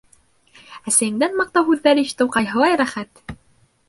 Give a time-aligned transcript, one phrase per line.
[0.91, 3.23] «Әсәйеңдән маҡтау һүҙҙәре ишетеү ҡайһылай рәхәт!»